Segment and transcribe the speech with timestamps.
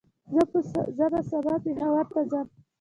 [0.97, 2.47] زه به سبا پېښور ته ځم